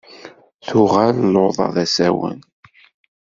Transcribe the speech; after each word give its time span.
Tuɣal 0.67 1.15
luḍa 1.33 1.67
d 1.75 1.77
asawen. 1.83 2.39